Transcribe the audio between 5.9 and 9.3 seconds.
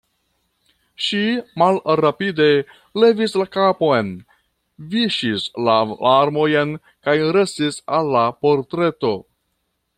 larmojn kaj gestis al la portreto.